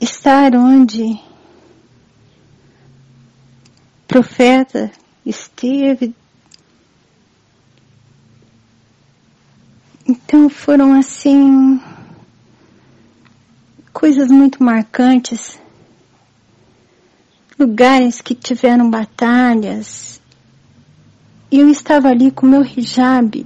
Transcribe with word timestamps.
estar 0.00 0.54
onde 0.54 1.20
profeta 4.06 4.90
esteve. 5.24 6.14
Então 10.06 10.48
foram 10.48 10.94
assim 10.94 11.80
coisas 13.92 14.30
muito 14.30 14.62
marcantes, 14.62 15.60
lugares 17.58 18.20
que 18.20 18.34
tiveram 18.34 18.90
batalhas. 18.90 20.20
E 21.50 21.60
eu 21.60 21.68
estava 21.68 22.08
ali 22.08 22.30
com 22.30 22.46
meu 22.46 22.62
hijab. 22.62 23.44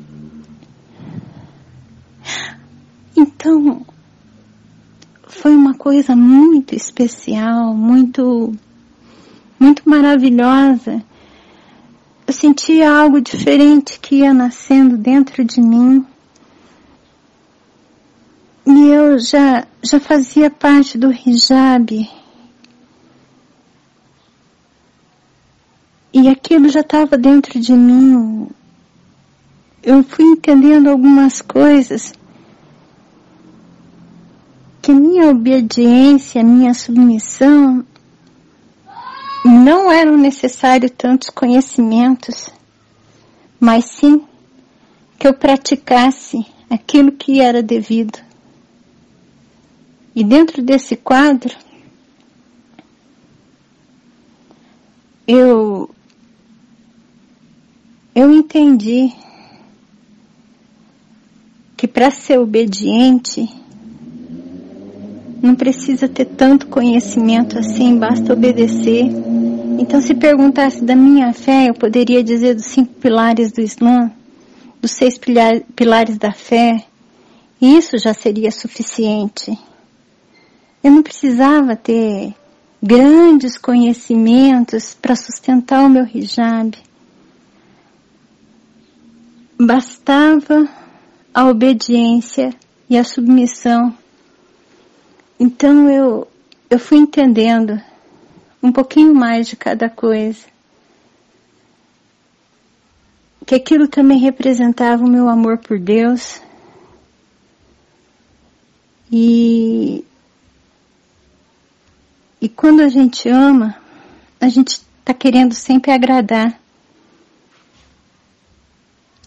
Então, 3.16 3.86
foi 5.32 5.54
uma 5.54 5.74
coisa 5.74 6.14
muito 6.14 6.74
especial, 6.74 7.74
muito, 7.74 8.52
muito 9.58 9.82
maravilhosa. 9.88 11.02
Eu 12.26 12.32
sentia 12.32 12.90
algo 12.92 13.20
diferente 13.20 13.98
que 13.98 14.16
ia 14.16 14.32
nascendo 14.32 14.96
dentro 14.96 15.44
de 15.44 15.60
mim. 15.60 16.06
E 18.66 18.88
eu 18.88 19.18
já, 19.18 19.66
já 19.82 19.98
fazia 19.98 20.50
parte 20.50 20.96
do 20.96 21.10
hijab. 21.10 22.08
E 26.12 26.28
aquilo 26.28 26.68
já 26.68 26.80
estava 26.80 27.16
dentro 27.16 27.58
de 27.58 27.72
mim. 27.72 28.48
Eu 29.82 30.04
fui 30.04 30.24
entendendo 30.24 30.88
algumas 30.88 31.40
coisas 31.40 32.12
que 34.82 34.92
minha 34.92 35.28
obediência, 35.28 36.42
minha 36.42 36.74
submissão 36.74 37.86
não 39.44 39.92
eram 39.92 40.16
necessários 40.16 40.90
tantos 40.98 41.30
conhecimentos, 41.30 42.50
mas 43.60 43.84
sim 43.84 44.26
que 45.16 45.28
eu 45.28 45.34
praticasse 45.34 46.44
aquilo 46.68 47.12
que 47.12 47.40
era 47.40 47.62
devido. 47.62 48.18
E 50.16 50.24
dentro 50.24 50.60
desse 50.60 50.96
quadro, 50.96 51.56
eu 55.28 55.88
eu 58.14 58.32
entendi 58.32 59.12
que 61.76 61.86
para 61.86 62.10
ser 62.10 62.38
obediente 62.38 63.61
não 65.42 65.56
precisa 65.56 66.08
ter 66.08 66.26
tanto 66.26 66.68
conhecimento 66.68 67.58
assim, 67.58 67.98
basta 67.98 68.32
obedecer. 68.32 69.06
Então, 69.76 70.00
se 70.00 70.14
perguntasse 70.14 70.84
da 70.84 70.94
minha 70.94 71.32
fé, 71.32 71.68
eu 71.68 71.74
poderia 71.74 72.22
dizer 72.22 72.54
dos 72.54 72.66
cinco 72.66 72.94
pilares 72.94 73.50
do 73.50 73.60
Islã, 73.60 74.12
dos 74.80 74.92
seis 74.92 75.18
pilares 75.74 76.16
da 76.16 76.32
fé, 76.32 76.84
e 77.60 77.76
isso 77.76 77.98
já 77.98 78.14
seria 78.14 78.52
suficiente. 78.52 79.58
Eu 80.82 80.92
não 80.92 81.02
precisava 81.02 81.74
ter 81.74 82.32
grandes 82.80 83.58
conhecimentos 83.58 84.94
para 84.94 85.16
sustentar 85.16 85.84
o 85.84 85.88
meu 85.88 86.06
hijab. 86.06 86.76
Bastava 89.60 90.68
a 91.34 91.48
obediência 91.48 92.54
e 92.90 92.98
a 92.98 93.04
submissão 93.04 93.94
então 95.42 95.90
eu, 95.90 96.28
eu 96.70 96.78
fui 96.78 96.98
entendendo 96.98 97.82
um 98.62 98.70
pouquinho 98.70 99.12
mais 99.12 99.48
de 99.48 99.56
cada 99.56 99.90
coisa. 99.90 100.46
Que 103.44 103.56
aquilo 103.56 103.88
também 103.88 104.20
representava 104.20 105.02
o 105.02 105.08
meu 105.08 105.28
amor 105.28 105.58
por 105.58 105.80
Deus. 105.80 106.40
E, 109.10 110.04
e 112.40 112.48
quando 112.48 112.82
a 112.82 112.88
gente 112.88 113.28
ama, 113.28 113.76
a 114.40 114.48
gente 114.48 114.80
está 115.00 115.12
querendo 115.12 115.54
sempre 115.54 115.90
agradar. 115.90 116.56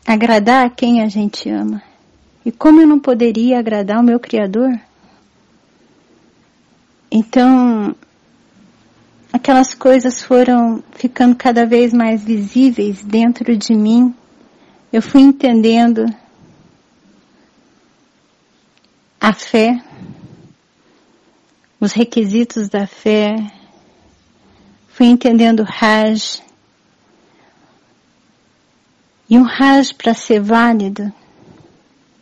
Agradar 0.08 0.66
a 0.66 0.70
quem 0.70 1.02
a 1.02 1.10
gente 1.10 1.50
ama. 1.50 1.84
E 2.46 2.54
como 2.54 2.80
eu 2.80 2.88
não 2.88 3.02
poderia 3.02 3.60
agradar 3.60 4.00
o 4.00 4.04
meu 4.04 4.18
Criador? 4.18 4.80
Então, 7.18 7.96
aquelas 9.32 9.74
coisas 9.74 10.22
foram 10.22 10.84
ficando 10.98 11.34
cada 11.34 11.66
vez 11.66 11.94
mais 11.94 12.22
visíveis 12.22 13.02
dentro 13.06 13.56
de 13.56 13.74
mim. 13.74 14.14
Eu 14.92 15.02
fui 15.02 15.22
entendendo 15.22 16.14
a 19.18 19.32
fé, 19.32 19.82
os 21.80 21.94
requisitos 21.94 22.68
da 22.68 22.86
fé, 22.86 23.34
fui 24.90 25.06
entendendo 25.06 25.62
o 25.62 25.66
Raj. 25.66 26.44
E 29.30 29.38
um 29.38 29.44
Raj 29.44 29.94
para 29.94 30.14
ser 30.14 30.42
válido, 30.42 31.14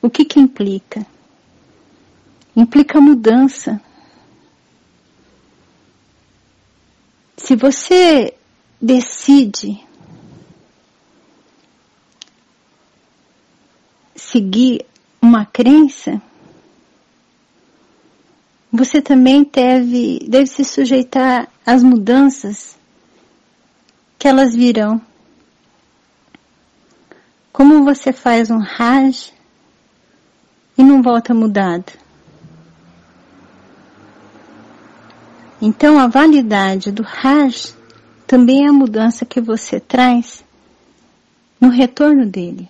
o 0.03 0.07
que 0.07 0.23
que 0.23 0.39
implica? 0.39 1.03
Implica 2.55 3.01
mudança. 3.01 3.81
Se 7.53 7.57
você 7.57 8.33
decide 8.81 9.79
seguir 14.15 14.83
uma 15.21 15.45
crença, 15.45 16.19
você 18.71 18.99
também 19.03 19.43
deve, 19.43 20.25
deve 20.27 20.47
se 20.47 20.65
sujeitar 20.65 21.47
às 21.63 21.83
mudanças 21.83 22.75
que 24.17 24.27
elas 24.27 24.55
virão. 24.55 24.99
Como 27.51 27.83
você 27.83 28.11
faz 28.11 28.49
um 28.49 28.57
Raj 28.57 29.31
e 30.75 30.83
não 30.83 31.03
volta 31.03 31.35
mudado? 31.35 32.02
Então 35.65 35.97
a 35.97 36.07
validade 36.07 36.91
do 36.91 37.03
Raj 37.03 37.73
também 38.27 38.65
é 38.65 38.67
a 38.67 38.73
mudança 38.73 39.25
que 39.25 39.39
você 39.39 39.79
traz 39.79 40.43
no 41.57 41.69
retorno 41.69 42.25
dele. 42.25 42.69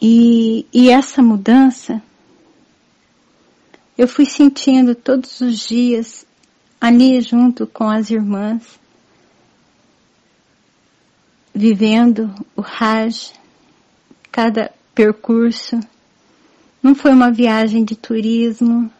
E, 0.00 0.64
e 0.72 0.88
essa 0.88 1.20
mudança 1.20 2.02
eu 3.98 4.08
fui 4.08 4.24
sentindo 4.24 4.94
todos 4.94 5.38
os 5.42 5.58
dias 5.58 6.26
ali 6.80 7.20
junto 7.20 7.66
com 7.66 7.90
as 7.90 8.10
irmãs, 8.10 8.80
vivendo 11.54 12.34
o 12.56 12.62
Raj, 12.62 13.34
cada 14.32 14.72
percurso 14.94 15.78
não 16.82 16.94
foi 16.94 17.12
uma 17.12 17.30
viagem 17.30 17.84
de 17.84 17.96
turismo. 17.96 18.90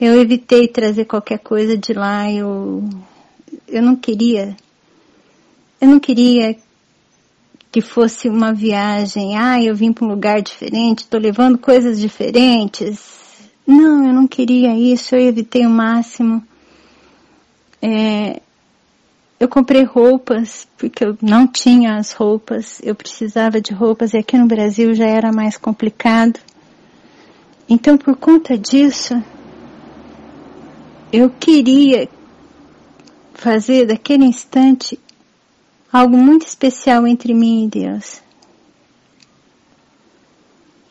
Eu 0.00 0.20
evitei 0.20 0.68
trazer 0.68 1.04
qualquer 1.04 1.38
coisa 1.38 1.76
de 1.76 1.92
lá. 1.92 2.30
Eu, 2.30 2.88
eu 3.68 3.82
não 3.82 3.96
queria. 3.96 4.56
Eu 5.80 5.88
não 5.88 6.00
queria 6.00 6.56
que 7.70 7.80
fosse 7.80 8.28
uma 8.28 8.52
viagem. 8.52 9.36
Ah, 9.36 9.62
eu 9.62 9.74
vim 9.74 9.92
para 9.92 10.06
um 10.06 10.08
lugar 10.08 10.40
diferente, 10.40 11.00
estou 11.00 11.20
levando 11.20 11.58
coisas 11.58 12.00
diferentes. 12.00 12.98
Não, 13.66 14.06
eu 14.06 14.12
não 14.14 14.26
queria 14.26 14.74
isso. 14.74 15.14
Eu 15.14 15.28
evitei 15.28 15.66
o 15.66 15.70
máximo. 15.70 16.42
É, 17.82 18.40
eu 19.38 19.48
comprei 19.48 19.84
roupas 19.84 20.66
porque 20.78 21.04
eu 21.04 21.16
não 21.20 21.46
tinha 21.46 21.96
as 21.96 22.12
roupas, 22.12 22.80
eu 22.82 22.94
precisava 22.94 23.60
de 23.60 23.72
roupas 23.72 24.14
e 24.14 24.18
aqui 24.18 24.36
no 24.38 24.46
Brasil 24.46 24.94
já 24.94 25.06
era 25.06 25.30
mais 25.30 25.58
complicado. 25.58 26.40
Então, 27.68 27.98
por 27.98 28.16
conta 28.16 28.56
disso, 28.56 29.22
eu 31.12 31.28
queria 31.28 32.08
fazer 33.34 33.86
daquele 33.86 34.24
instante 34.24 34.98
algo 35.92 36.16
muito 36.16 36.46
especial 36.46 37.06
entre 37.06 37.34
mim 37.34 37.64
e 37.64 37.68
Deus. 37.68 38.22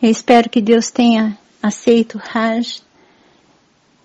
Eu 0.01 0.11
espero 0.11 0.49
que 0.49 0.61
Deus 0.61 0.91
tenha 0.91 1.37
aceito 1.63 2.15
o 2.15 2.21
Raj. 2.21 2.81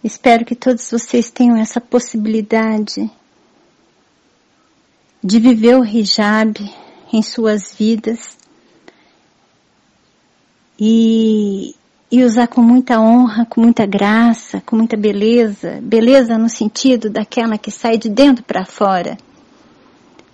Espero 0.02 0.46
que 0.46 0.54
todos 0.54 0.90
vocês 0.90 1.30
tenham 1.30 1.58
essa 1.58 1.78
possibilidade 1.78 3.10
de 5.22 5.38
viver 5.38 5.76
o 5.76 5.84
hijab 5.84 6.58
em 7.12 7.22
suas 7.22 7.74
vidas 7.74 8.36
e 10.78 11.74
e 12.10 12.24
usar 12.24 12.48
com 12.48 12.60
muita 12.60 13.00
honra, 13.00 13.46
com 13.46 13.60
muita 13.60 13.86
graça, 13.86 14.60
com 14.66 14.74
muita 14.74 14.96
beleza, 14.96 15.78
beleza 15.80 16.36
no 16.36 16.48
sentido 16.48 17.08
daquela 17.08 17.56
que 17.56 17.70
sai 17.70 17.96
de 17.96 18.08
dentro 18.08 18.42
para 18.42 18.64
fora. 18.64 19.16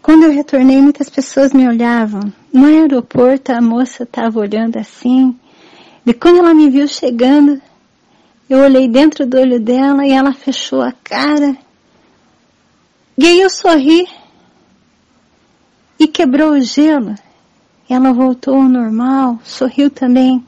Quando 0.01 0.23
eu 0.23 0.31
retornei, 0.31 0.81
muitas 0.81 1.11
pessoas 1.11 1.53
me 1.53 1.69
olhavam. 1.69 2.33
No 2.53 2.67
aeroporto, 2.67 3.53
a 3.53 3.61
moça 3.61 4.05
estava 4.05 4.39
olhando 4.39 4.79
assim. 4.79 5.37
E 6.07 6.15
quando 6.15 6.39
ela 6.39 6.55
me 6.55 6.71
viu 6.71 6.89
chegando, 6.89 7.61
eu 8.49 8.61
olhei 8.61 8.89
dentro 8.89 9.27
do 9.27 9.37
olho 9.37 9.61
dela 9.61 10.07
e 10.07 10.13
ela 10.13 10.33
fechou 10.33 10.81
a 10.81 10.93
cara. 10.93 11.57
E 13.19 13.27
aí 13.27 13.41
eu 13.41 13.51
sorri 13.51 14.07
e 15.99 16.07
quebrou 16.07 16.53
o 16.53 16.61
gelo. 16.61 17.15
Ela 17.89 18.13
voltou 18.13 18.57
ao 18.57 18.69
normal, 18.69 19.39
sorriu 19.45 19.89
também. 19.91 20.45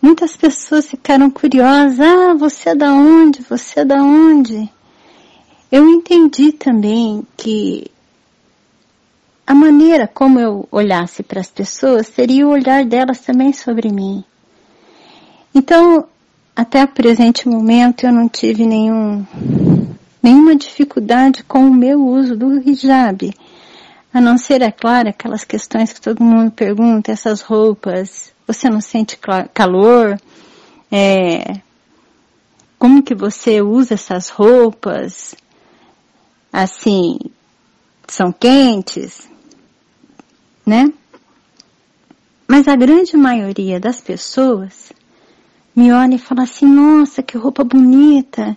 Muitas 0.00 0.36
pessoas 0.36 0.86
ficaram 0.86 1.30
curiosas. 1.30 2.00
Ah, 2.00 2.34
você 2.34 2.70
é 2.70 2.74
da 2.74 2.92
onde? 2.92 3.42
Você 3.42 3.80
é 3.80 3.84
da 3.84 4.02
onde? 4.02 4.68
Eu 5.70 5.88
entendi 5.88 6.52
também 6.52 7.26
que 7.36 7.90
a 9.46 9.54
maneira 9.54 10.06
como 10.06 10.38
eu 10.38 10.68
olhasse 10.70 11.22
para 11.22 11.40
as 11.40 11.50
pessoas 11.50 12.06
seria 12.06 12.46
o 12.46 12.50
olhar 12.50 12.84
delas 12.84 13.20
também 13.20 13.52
sobre 13.52 13.90
mim. 13.90 14.24
Então, 15.54 16.06
até 16.56 16.84
o 16.84 16.88
presente 16.88 17.48
momento 17.48 18.06
eu 18.06 18.12
não 18.12 18.28
tive 18.28 18.64
nenhum, 18.64 19.24
nenhuma 20.22 20.54
dificuldade 20.56 21.42
com 21.44 21.66
o 21.66 21.74
meu 21.74 22.06
uso 22.06 22.36
do 22.36 22.58
hijab. 22.58 23.34
A 24.14 24.20
não 24.20 24.38
ser, 24.38 24.62
é 24.62 24.70
claro, 24.70 25.08
aquelas 25.08 25.42
questões 25.42 25.92
que 25.92 26.00
todo 26.00 26.22
mundo 26.22 26.52
pergunta, 26.52 27.10
essas 27.10 27.40
roupas, 27.40 28.32
você 28.46 28.70
não 28.70 28.80
sente 28.80 29.18
calor? 29.52 30.16
É, 30.88 31.60
como 32.78 33.02
que 33.02 33.12
você 33.12 33.60
usa 33.60 33.94
essas 33.94 34.28
roupas? 34.28 35.34
Assim, 36.52 37.18
são 38.06 38.30
quentes, 38.30 39.28
né? 40.64 40.92
Mas 42.46 42.68
a 42.68 42.76
grande 42.76 43.16
maioria 43.16 43.80
das 43.80 44.00
pessoas 44.00 44.92
me 45.74 45.92
olha 45.92 46.14
e 46.14 46.18
fala 46.18 46.44
assim, 46.44 46.66
nossa, 46.66 47.20
que 47.20 47.36
roupa 47.36 47.64
bonita. 47.64 48.56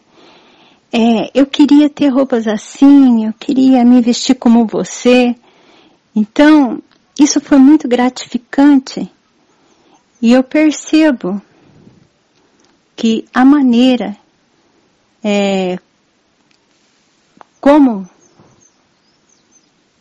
É, 0.94 1.32
eu 1.34 1.48
queria 1.48 1.90
ter 1.90 2.10
roupas 2.10 2.46
assim, 2.46 3.26
eu 3.26 3.34
queria 3.34 3.84
me 3.84 4.02
vestir 4.04 4.36
como 4.36 4.68
você. 4.68 5.36
Então, 6.18 6.82
isso 7.20 7.40
foi 7.40 7.58
muito 7.58 7.88
gratificante. 7.88 9.10
E 10.20 10.32
eu 10.32 10.44
percebo 10.44 11.40
que 12.96 13.26
a 13.32 13.46
maneira 13.46 14.18
é, 15.24 15.78
como 17.62 18.10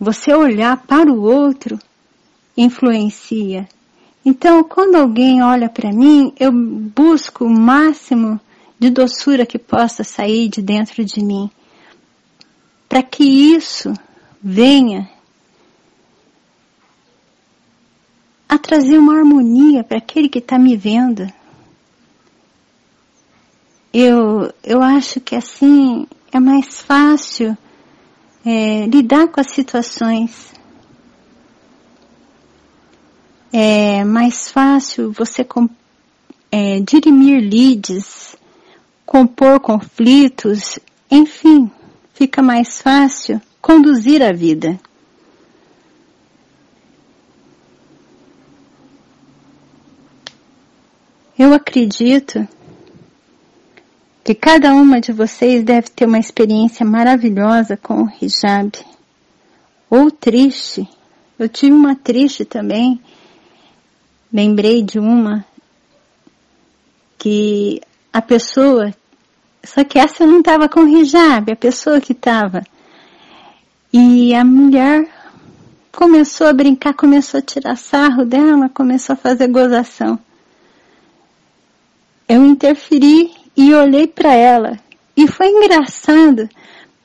você 0.01 0.33
olhar 0.33 0.77
para 0.87 1.13
o 1.13 1.23
outro 1.23 1.79
influencia 2.57 3.69
então, 4.29 4.65
quando 4.65 4.97
alguém 4.97 5.41
olha 5.41 5.69
para 5.69 5.93
mim, 5.93 6.33
eu 6.37 6.51
busco 6.51 7.45
o 7.45 7.49
máximo 7.49 8.41
de 8.77 8.91
doçura 8.91 9.47
que 9.47 9.57
possa 9.57 10.03
sair 10.03 10.49
de 10.49 10.61
dentro 10.61 11.05
de 11.05 11.23
mim, 11.23 11.49
para 12.89 13.05
que 13.05 13.23
isso 13.23 13.95
venha 14.43 15.09
a 18.49 18.59
trazer 18.59 18.99
uma 18.99 19.17
harmonia 19.17 19.83
para 19.83 19.99
aquele 19.99 20.29
que 20.29 20.39
está 20.39 20.59
me 20.59 20.77
vendo. 20.77 21.27
Eu, 23.93 24.53
eu 24.63 24.83
acho 24.83 25.21
que 25.21 25.35
assim 25.35 26.07
é 26.31 26.39
mais 26.39 26.83
fácil 26.83 27.57
é, 28.45 28.87
lidar 28.87 29.29
com 29.29 29.41
as 29.41 29.51
situações 29.51 30.55
é 33.59 34.05
mais 34.05 34.51
fácil 34.51 35.11
você 35.13 35.47
é, 36.53 36.79
dirimir 36.81 37.41
leads, 37.41 38.37
compor 39.07 39.61
conflitos, 39.61 40.79
enfim, 41.11 41.71
fica 42.13 42.43
mais 42.43 42.83
fácil 42.83 43.41
conduzir 43.63 44.23
a 44.23 44.31
vida. 44.31 44.79
Eu 51.39 51.53
acredito 51.53 52.47
que 54.25 54.35
cada 54.35 54.75
uma 54.75 55.01
de 55.01 55.13
vocês 55.13 55.63
deve 55.63 55.91
ter 55.91 56.07
uma 56.07 56.19
experiência 56.19 56.85
maravilhosa 56.85 57.77
com 57.77 58.05
o 58.05 58.13
hijab. 58.21 58.73
Ou 59.89 60.11
triste. 60.11 60.89
Eu 61.39 61.49
tive 61.49 61.73
uma 61.73 61.95
triste 61.95 62.45
também 62.45 63.01
lembrei 64.33 64.83
de 64.83 64.99
uma 64.99 65.45
que 67.19 67.81
a 68.13 68.21
pessoa, 68.21 68.95
só 69.65 69.83
que 69.85 69.99
essa 69.99 70.27
não 70.27 70.41
estava 70.41 70.69
com 70.69 70.87
hijab, 70.87 71.51
a 71.51 71.57
pessoa 71.57 72.01
que 72.01 72.13
estava. 72.13 72.63
E 73.93 74.35
a 74.35 74.45
mulher 74.45 75.09
começou 75.91 76.47
a 76.47 76.53
brincar, 76.53 76.93
começou 76.93 77.39
a 77.39 77.43
tirar 77.43 77.77
sarro 77.77 78.25
dela, 78.27 78.69
começou 78.69 79.15
a 79.15 79.17
fazer 79.17 79.49
gozação. 79.49 80.19
Eu 82.29 82.45
interferi 82.45 83.33
e 83.57 83.75
olhei 83.75 84.07
para 84.07 84.35
ela. 84.35 84.79
E 85.17 85.27
foi 85.29 85.49
engraçado, 85.49 86.49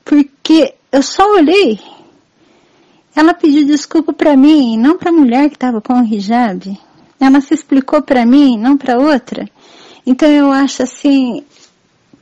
porque 0.04 0.74
eu 0.90 1.02
só 1.02 1.24
olhei. 1.34 1.80
Ela 3.14 3.34
pediu 3.34 3.66
desculpa 3.66 4.12
para 4.12 4.36
mim, 4.36 4.76
não 4.76 4.98
para 4.98 5.10
a 5.10 5.14
mulher 5.14 5.48
que 5.48 5.56
estava 5.56 5.80
com 5.80 6.00
o 6.00 6.04
hijab. 6.04 6.78
Ela 7.20 7.40
se 7.40 7.54
explicou 7.54 8.02
para 8.02 8.26
mim, 8.26 8.58
não 8.58 8.76
para 8.76 8.98
outra. 8.98 9.48
Então 10.04 10.28
eu 10.28 10.50
acho 10.50 10.82
assim 10.82 11.44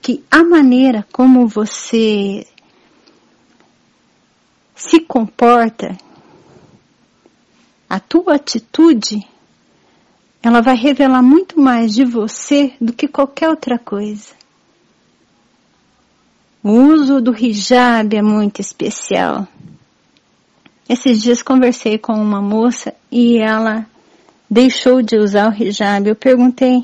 que 0.02 0.22
a 0.30 0.44
maneira 0.44 1.06
como 1.12 1.46
você 1.46 2.46
se 4.74 5.00
comporta, 5.00 5.96
a 7.88 8.00
tua 8.00 8.34
atitude, 8.36 9.26
ela 10.42 10.62
vai 10.62 10.74
revelar 10.74 11.22
muito 11.22 11.60
mais 11.60 11.94
de 11.94 12.04
você 12.04 12.72
do 12.80 12.92
que 12.92 13.06
qualquer 13.06 13.50
outra 13.50 13.78
coisa. 13.78 14.32
O 16.62 16.70
uso 16.72 17.20
do 17.20 17.34
hijab 17.34 18.16
é 18.16 18.22
muito 18.22 18.60
especial. 18.60 19.46
Esses 20.88 21.22
dias 21.22 21.42
conversei 21.42 21.98
com 21.98 22.12
uma 22.14 22.40
moça 22.40 22.94
e 23.10 23.38
ela 23.38 23.86
deixou 24.50 25.02
de 25.02 25.16
usar 25.16 25.50
o 25.50 25.54
hijab, 25.54 26.08
eu 26.08 26.16
perguntei 26.16 26.82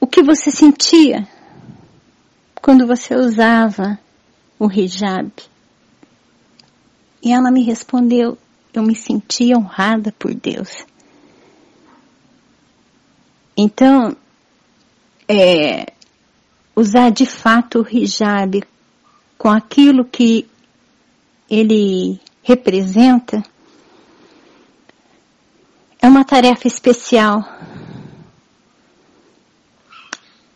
o 0.00 0.06
que 0.06 0.22
você 0.22 0.50
sentia 0.50 1.28
quando 2.62 2.86
você 2.86 3.14
usava 3.14 3.98
o 4.58 4.70
hijab. 4.70 5.30
E 7.22 7.32
ela 7.32 7.50
me 7.50 7.62
respondeu, 7.62 8.38
eu 8.72 8.82
me 8.82 8.94
sentia 8.94 9.56
honrada 9.56 10.12
por 10.18 10.34
Deus. 10.34 10.86
Então, 13.56 14.16
é, 15.28 15.92
usar 16.74 17.10
de 17.10 17.24
fato 17.24 17.82
o 17.82 17.88
hijab 17.88 18.62
com 19.38 19.48
aquilo 19.48 20.04
que 20.04 20.46
ele 21.48 22.20
representa 22.42 23.42
é 26.00 26.06
uma 26.06 26.24
tarefa 26.24 26.66
especial. 26.66 27.42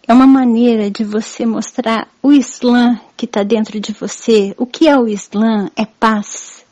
É 0.06 0.12
uma 0.12 0.26
maneira 0.26 0.90
de 0.90 1.04
você 1.04 1.46
mostrar 1.46 2.08
o 2.22 2.32
Islã 2.32 2.98
que 3.16 3.26
está 3.26 3.42
dentro 3.42 3.78
de 3.78 3.92
você. 3.92 4.54
O 4.56 4.66
que 4.66 4.88
é 4.88 4.98
o 4.98 5.06
Islã? 5.06 5.70
É 5.76 5.84
paz, 5.84 6.64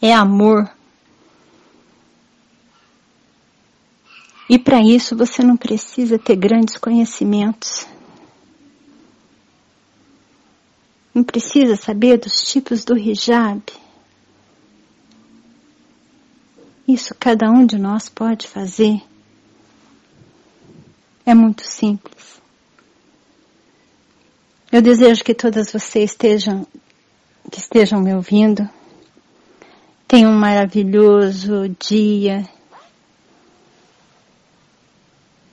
é 0.00 0.12
amor. 0.12 0.68
E 4.48 4.58
para 4.58 4.80
isso 4.80 5.14
você 5.14 5.42
não 5.42 5.56
precisa 5.56 6.18
ter 6.18 6.36
grandes 6.36 6.76
conhecimentos. 6.78 7.86
Não 11.14 11.22
precisa 11.22 11.76
saber 11.76 12.18
dos 12.18 12.42
tipos 12.42 12.84
do 12.84 12.96
hijab. 12.96 13.62
Isso 16.86 17.14
cada 17.18 17.50
um 17.50 17.66
de 17.66 17.76
nós 17.76 18.08
pode 18.08 18.48
fazer. 18.48 19.02
É 21.26 21.34
muito 21.34 21.62
simples. 21.66 22.40
Eu 24.72 24.80
desejo 24.80 25.22
que 25.22 25.34
todas 25.34 25.70
vocês 25.70 26.12
estejam, 26.12 26.66
que 27.50 27.58
estejam 27.58 28.00
me 28.00 28.14
ouvindo, 28.14 28.68
tenham 30.06 30.30
um 30.30 30.38
maravilhoso 30.38 31.68
dia. 31.78 32.48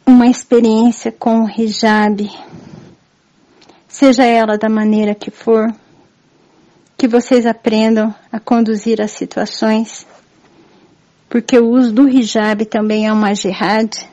Uma 0.05 0.27
experiência 0.27 1.11
com 1.11 1.43
o 1.43 1.49
hijab, 1.49 2.29
seja 3.87 4.23
ela 4.23 4.57
da 4.57 4.69
maneira 4.69 5.15
que 5.15 5.31
for, 5.31 5.73
que 6.95 7.07
vocês 7.07 7.45
aprendam 7.45 8.13
a 8.31 8.39
conduzir 8.39 9.01
as 9.01 9.11
situações, 9.11 10.05
porque 11.27 11.57
o 11.57 11.69
uso 11.69 11.91
do 11.91 12.07
hijab 12.07 12.65
também 12.65 13.07
é 13.07 13.11
uma 13.11 13.33
jihad, 13.33 14.07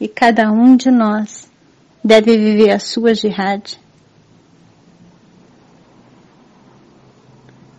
e 0.00 0.08
cada 0.08 0.50
um 0.50 0.74
de 0.76 0.90
nós 0.90 1.50
deve 2.02 2.36
viver 2.36 2.70
a 2.70 2.78
sua 2.78 3.14
jihad. 3.14 3.78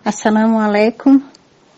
Assalamu 0.06 0.60
alaikum 0.60 1.22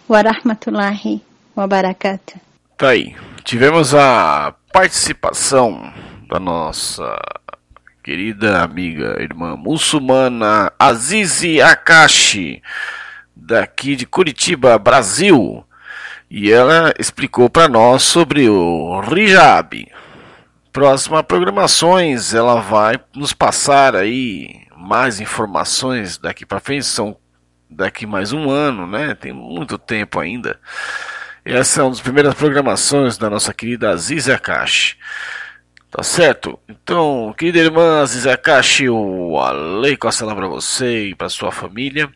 wa 0.08 0.22
rahmatullahi 0.22 1.22
wa 1.56 1.68
barakatuh. 1.68 2.49
Tá 2.80 2.92
aí. 2.92 3.14
Tivemos 3.44 3.94
a 3.94 4.56
participação 4.72 5.92
da 6.30 6.40
nossa 6.40 7.20
querida 8.02 8.64
amiga 8.64 9.22
irmã 9.22 9.58
muçulmana 9.58 10.72
Azizi 10.80 11.62
Akashi, 11.62 12.64
daqui 13.36 13.98
de 13.98 14.06
Curitiba, 14.06 14.80
Brasil. 14.80 15.66
E 16.32 16.50
ela 16.50 16.94
explicou 16.98 17.50
para 17.50 17.68
nós 17.68 18.04
sobre 18.04 18.50
o 18.50 19.02
hijab. 19.14 19.86
Próximas 20.72 21.24
programações, 21.24 22.34
ela 22.34 22.62
vai 22.62 22.98
nos 23.14 23.34
passar 23.34 23.94
aí 23.94 24.62
mais 24.78 25.20
informações 25.20 26.18
daqui 26.18 26.46
para 26.46 26.62
frente, 26.62 26.86
são 26.86 27.18
daqui 27.70 28.06
mais 28.06 28.32
um 28.32 28.50
ano, 28.50 28.88
né? 28.88 29.16
Tem 29.16 29.34
muito 29.34 29.78
tempo 29.78 30.18
ainda. 30.18 30.58
Essa 31.44 31.82
é 31.82 31.84
uma 31.84 31.92
das 31.92 32.02
primeiras 32.02 32.34
programações 32.34 33.18
da 33.18 33.30
nossa 33.30 33.54
querida 33.54 33.90
Aziza 33.92 34.36
Akashi. 34.36 34.98
Tá 35.90 36.04
certo? 36.04 36.60
Então, 36.70 37.34
querida 37.38 37.60
irmã 37.60 38.02
Aziza 38.02 38.34
Akashi, 38.34 38.90
o 38.90 39.40
Aleikum 39.40 40.08
Assalam 40.08 40.36
para 40.36 40.48
você 40.48 41.08
e 41.08 41.16
para 41.16 41.30
sua 41.30 41.52
família. 41.52 42.10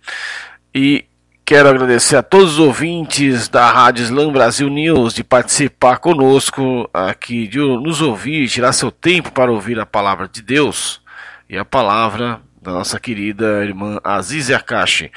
E 0.76 1.06
quero 1.46 1.70
agradecer 1.70 2.16
a 2.16 2.22
todos 2.22 2.54
os 2.54 2.60
ouvintes 2.60 3.50
da 3.50 3.72
Rádio 3.72 4.04
Slam 4.04 4.32
Brasil 4.32 4.70
News 4.70 5.14
de 5.14 5.24
participar 5.24 5.98
conosco 5.98 6.88
aqui, 6.94 7.48
de 7.48 7.60
nos 7.60 8.02
ouvir, 8.02 8.48
tirar 8.48 8.74
seu 8.74 8.92
tempo 8.92 9.32
para 9.32 9.52
ouvir 9.52 9.80
a 9.80 9.86
palavra 9.86 10.28
de 10.28 10.42
Deus 10.42 11.02
e 11.50 11.58
a 11.58 11.66
palavra 11.66 12.40
da 12.62 12.72
nossa 12.72 13.00
querida 13.00 13.66
irmã 13.66 14.00
Aziza 14.04 14.56
Akashi. 14.58 15.12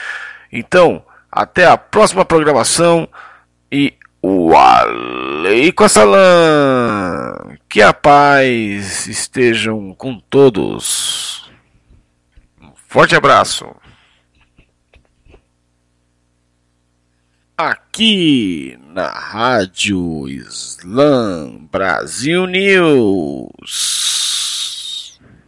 Então, 0.50 1.04
até 1.30 1.66
a 1.66 1.76
próxima 1.76 2.24
programação 2.24 3.06
e 3.70 3.94
o 4.22 4.54
Aleikum 4.54 5.88
Salam. 5.88 7.56
Que 7.68 7.82
a 7.82 7.92
paz 7.92 9.06
estejam 9.06 9.94
com 9.94 10.18
todos. 10.18 11.50
Um 12.60 12.72
forte 12.88 13.14
abraço. 13.14 13.66
Aqui 17.58 18.78
na 18.88 19.08
Rádio 19.08 20.28
Slam 20.28 21.68
Brasil 21.70 22.46
News. 22.46 24.25